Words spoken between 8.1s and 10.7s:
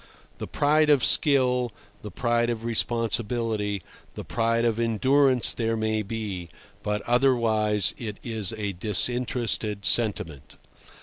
is a disinterested sentiment.